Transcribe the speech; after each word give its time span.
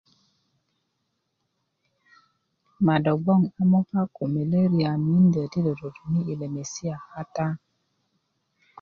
ama 2.77 2.95
do 3.03 3.13
gboŋ 3.21 3.41
a 3.59 3.63
moka 3.71 3.99
ko 4.15 4.23
meleriya 4.33 4.91
miindi 5.05 5.41
ti 5.51 5.59
do 5.65 5.73
totoni' 5.79 6.25
yi 6.27 6.33
lemesiya 6.41 6.95
kata 7.13 7.47